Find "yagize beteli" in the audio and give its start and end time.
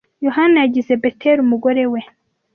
0.63-1.39